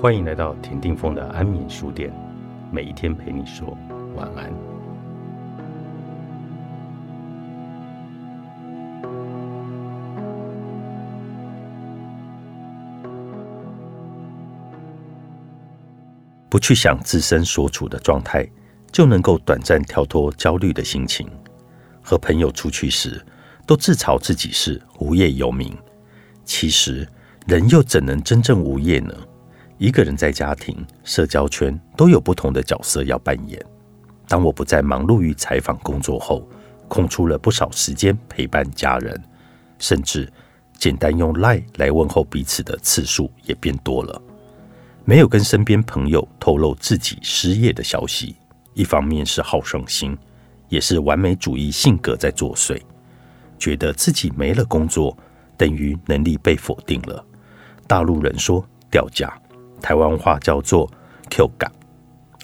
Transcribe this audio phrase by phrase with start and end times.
[0.00, 2.10] 欢迎来到田定峰的安眠书店，
[2.72, 3.76] 每一天陪你说
[4.16, 4.50] 晚安。
[16.48, 18.48] 不去想自身所处的状态，
[18.90, 21.28] 就能够短暂跳脱焦虑的心情。
[22.00, 23.22] 和朋友出去时，
[23.66, 25.76] 都自嘲自己是无业游民，
[26.42, 27.06] 其实
[27.46, 29.12] 人又怎能真正无业呢？
[29.80, 33.58] 一个人在家庭、社交圈都有不同的角色要扮演。
[34.28, 36.46] 当我不再忙碌于采访工作后，
[36.86, 39.18] 空出了不少时间陪伴家人，
[39.78, 40.30] 甚至
[40.76, 44.20] 简单用 Line 来问候彼此的次数也变多了。
[45.06, 48.36] 没有跟身边朋友透露自己失业的消息，
[48.74, 50.14] 一方面是好胜心，
[50.68, 52.78] 也是完美主义性格在作祟，
[53.58, 55.16] 觉得自己没了工作
[55.56, 57.24] 等于能力被否定了。
[57.86, 59.34] 大陆人说掉价。
[59.80, 60.90] 台湾话叫做
[61.30, 61.70] “Q 感”，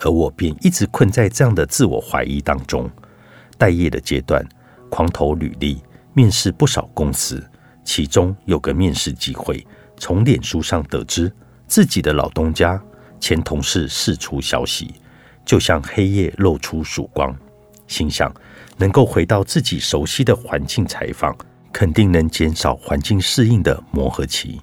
[0.00, 2.90] 而我便一直困在这样的自我怀疑当中。
[3.58, 4.44] 待业的阶段，
[4.90, 5.82] 狂投履历，
[6.14, 7.42] 面试不少公司，
[7.84, 9.64] 其中有个面试机会，
[9.96, 11.32] 从脸书上得知
[11.66, 12.82] 自己的老东家
[13.20, 14.94] 前同事释出消息，
[15.44, 17.34] 就像黑夜露出曙光。
[17.86, 18.32] 心想，
[18.78, 21.36] 能够回到自己熟悉的环境采访，
[21.72, 24.60] 肯定能减少环境适应的磨合期，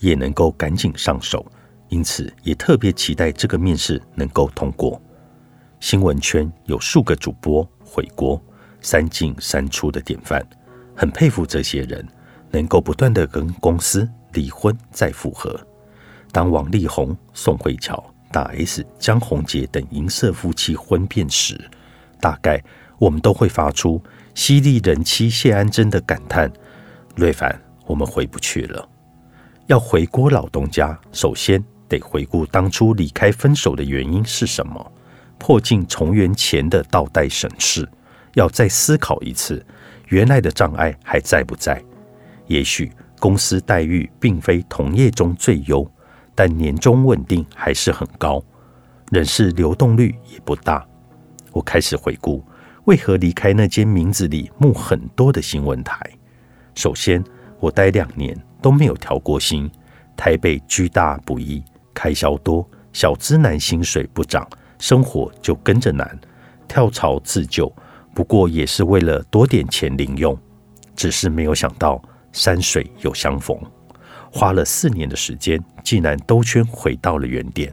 [0.00, 1.46] 也能够赶紧上手。
[1.92, 4.98] 因此，也特别期待这个面试能够通过。
[5.78, 8.42] 新闻圈有数个主播回国
[8.80, 10.42] 三进三出的典范，
[10.96, 12.02] 很佩服这些人
[12.50, 15.54] 能够不断的跟公司离婚再复合。
[16.32, 21.60] 当王力宏、宋慧乔、大 S、江宏杰等银色夫妻婚变时，
[22.18, 22.58] 大概
[22.98, 24.02] 我们都会发出
[24.34, 26.50] 犀利人妻谢安贞的感叹
[27.16, 28.88] ：“瑞凡，我们回不去了，
[29.66, 34.92] 要回锅老东家，首先。”得回顾当初离开分手的原因是什么，
[35.38, 37.86] 破镜重圆前的倒带审视，
[38.34, 39.64] 要再思考一次，
[40.08, 41.82] 原来的障碍还在不在？
[42.46, 45.86] 也许公司待遇并非同业中最优，
[46.34, 48.42] 但年终稳定还是很高，
[49.10, 50.86] 人事流动率也不大。
[51.52, 52.42] 我开始回顾，
[52.84, 55.98] 为何离开那间名字里木很多的新闻台？
[56.74, 57.22] 首先，
[57.60, 59.70] 我待两年都没有调过薪，
[60.16, 61.62] 台北居大不易。
[61.94, 64.48] 开销多，小资男薪水不涨，
[64.78, 66.18] 生活就跟着难。
[66.68, 67.70] 跳槽自救，
[68.14, 70.36] 不过也是为了多点钱零用。
[70.94, 72.00] 只是没有想到
[72.32, 73.58] 山水有相逢，
[74.30, 77.72] 花了四年的时间，竟然兜圈回到了原点。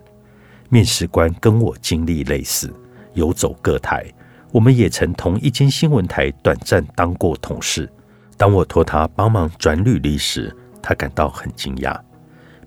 [0.70, 2.74] 面试官跟我经历类似，
[3.14, 4.06] 游走各台，
[4.52, 7.90] 我们也曾同一间新闻台短暂当过同事。
[8.38, 12.00] 当我托他帮忙转履历时，他感到很惊讶。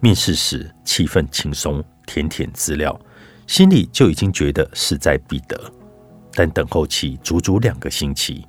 [0.05, 3.01] 面试时气氛轻松，填填资料，
[3.47, 5.57] 心里就已经觉得势在必得。
[6.33, 8.45] 但等候期足足两个星期，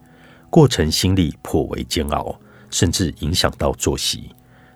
[0.50, 2.36] 过程心里颇为煎熬，
[2.72, 4.32] 甚至影响到作息。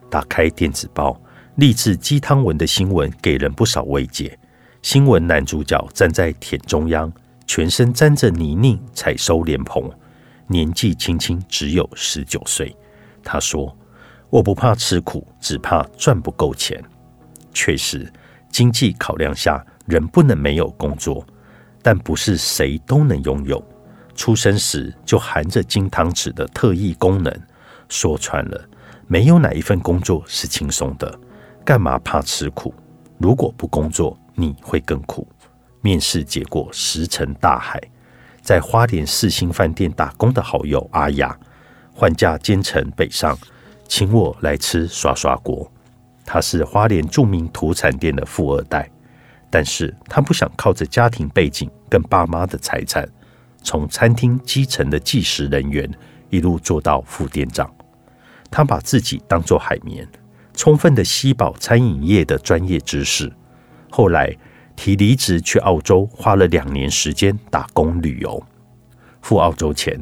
[0.08, 1.20] 打开电子报，
[1.56, 4.38] 励志鸡汤文的新闻给人不少慰藉。
[4.84, 7.12] 新闻男主角站在田中央，
[7.48, 9.90] 全身沾着泥泞，采收莲蓬，
[10.46, 12.78] 年纪轻轻只有十九岁。
[13.24, 13.76] 他说。
[14.30, 16.84] 我不怕吃苦，只怕赚不够钱。
[17.54, 18.12] 确实，
[18.52, 21.26] 经济考量下，人不能没有工作，
[21.82, 23.64] 但不是谁都能拥有。
[24.16, 27.34] 出生时就含着金汤匙的特异功能，
[27.88, 28.70] 说穿了，
[29.08, 31.20] 没有哪一份工作是轻松的。
[31.64, 32.74] 干嘛怕吃苦？
[33.18, 35.28] 如果不工作，你会更苦。
[35.82, 37.82] 面试结果石沉大海。
[38.42, 41.38] 在花莲四星饭店打工的好友阿雅，
[41.94, 43.38] 换假兼程北上。
[43.88, 45.70] 请我来吃刷刷锅。
[46.26, 48.90] 他是花莲著名土产店的富二代，
[49.50, 53.08] 但是他不想靠着家庭背景跟爸妈的财产，
[53.64, 55.90] 从餐厅基层的计时人员
[56.30, 57.74] 一路做到副店长。
[58.52, 60.08] 他把自己当作海绵，
[60.54, 63.32] 充分的吸饱餐饮业的专业知识。
[63.90, 64.36] 后来
[64.76, 68.44] 提离职去澳洲，花了两年时间打工旅游。
[69.22, 69.98] 赴澳洲前，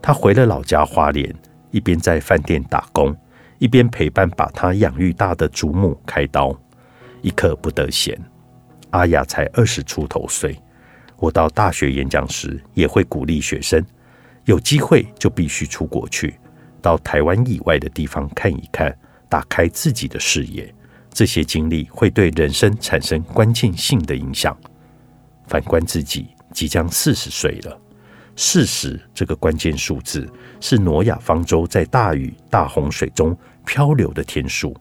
[0.00, 1.34] 他回了老家花莲，
[1.70, 3.14] 一边在饭店打工。
[3.58, 6.54] 一边陪伴把他养育大的祖母开刀，
[7.22, 8.18] 一刻不得闲。
[8.90, 10.56] 阿雅才二十出头岁，
[11.16, 13.84] 我到大学演讲时也会鼓励学生，
[14.44, 16.38] 有机会就必须出国去，
[16.80, 18.96] 到台湾以外的地方看一看，
[19.28, 20.72] 打开自己的视野。
[21.10, 24.56] 这些经历会对人生产生关键性的影响。
[25.46, 27.80] 反观自己，即将四十岁了。
[28.36, 30.30] 四十这个关键数字
[30.60, 34.76] 是挪亚方舟在大雨大洪水中漂流的天数。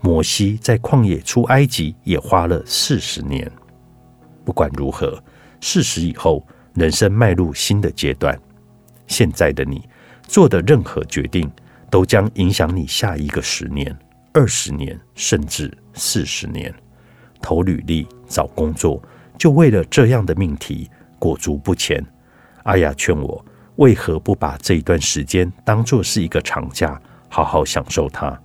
[0.00, 3.50] 摩西在旷野出埃及也花了四十年。
[4.44, 5.22] 不管如何，
[5.60, 8.38] 四十以后，人生迈入新的阶段。
[9.06, 9.86] 现在的你
[10.22, 11.50] 做的任何决定，
[11.90, 13.94] 都将影响你下一个十年、
[14.32, 16.72] 二十年，甚至四十年。
[17.42, 19.02] 投履历、找工作，
[19.36, 20.88] 就为了这样的命题，
[21.18, 22.02] 裹足不前。
[22.68, 23.42] 阿雅劝我，
[23.76, 27.00] 为何不把这一段时间当作是一个长假，
[27.30, 28.38] 好好享受它？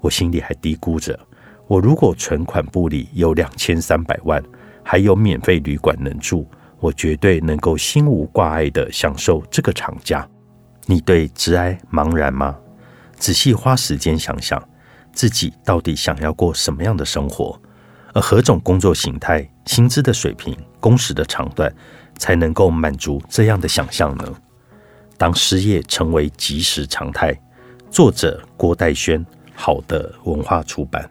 [0.00, 1.18] 我心里还嘀咕着：
[1.66, 4.42] 我如果存款簿里有两千三百万，
[4.82, 6.46] 还有免费旅馆能住，
[6.78, 10.28] 我绝对能够心无挂碍的享受这个长假。
[10.84, 12.54] 你对直哀茫然吗？
[13.16, 14.62] 仔细花时间想想，
[15.14, 17.58] 自己到底想要过什么样的生活？
[18.12, 21.72] 而何种工作形态、薪资的水平、工时的长短，
[22.18, 24.34] 才能够满足这样的想象呢？
[25.16, 27.34] 当失业成为即时常态。
[27.90, 29.24] 作者郭代轩，
[29.54, 31.10] 好的文化出版。